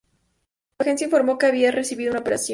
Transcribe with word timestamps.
Su 0.01 0.77
agencia 0.81 1.05
informó 1.05 1.37
que 1.37 1.45
había 1.45 1.69
recibido 1.69 2.09
una 2.09 2.21
operación. 2.21 2.49